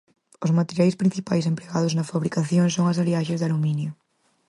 [0.45, 3.91] Os materiais principais empregados na fabricación son as aliaxes de aluminio.